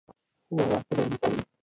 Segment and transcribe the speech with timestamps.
[0.53, 1.43] واو ته بې مثاله يې.